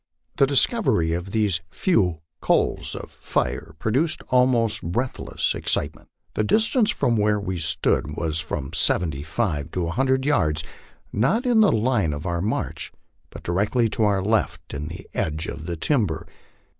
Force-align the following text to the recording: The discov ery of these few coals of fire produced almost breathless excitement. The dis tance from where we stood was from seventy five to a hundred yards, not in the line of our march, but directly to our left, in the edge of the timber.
The 0.37 0.47
discov 0.47 0.87
ery 0.87 1.13
of 1.13 1.29
these 1.29 1.61
few 1.69 2.21
coals 2.41 2.95
of 2.95 3.11
fire 3.11 3.75
produced 3.77 4.23
almost 4.29 4.81
breathless 4.81 5.53
excitement. 5.53 6.07
The 6.33 6.43
dis 6.43 6.67
tance 6.71 6.89
from 6.89 7.17
where 7.17 7.39
we 7.39 7.59
stood 7.59 8.17
was 8.17 8.39
from 8.39 8.73
seventy 8.73 9.21
five 9.21 9.69
to 9.73 9.85
a 9.85 9.91
hundred 9.91 10.25
yards, 10.25 10.63
not 11.13 11.45
in 11.45 11.61
the 11.61 11.71
line 11.71 12.13
of 12.13 12.25
our 12.25 12.41
march, 12.41 12.91
but 13.29 13.43
directly 13.43 13.89
to 13.89 14.01
our 14.03 14.23
left, 14.23 14.73
in 14.73 14.87
the 14.87 15.07
edge 15.13 15.45
of 15.45 15.67
the 15.67 15.77
timber. 15.77 16.25